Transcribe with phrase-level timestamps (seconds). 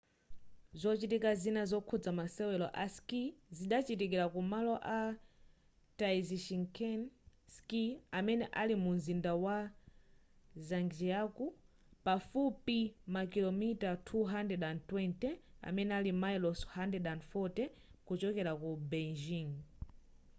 [0.81, 4.99] zochitika zina zokhuza masewero a skii zikachitikira ku malo a
[5.99, 7.03] taizicheng
[7.55, 7.83] ski
[8.17, 9.57] amene ali mu mzinda wa
[10.67, 11.49] zhangjiakou
[12.05, 12.79] pafupifupi
[13.13, 15.29] makilomita 220
[15.75, 17.63] mamayilosi 140
[18.07, 19.51] kuchokera ku beijing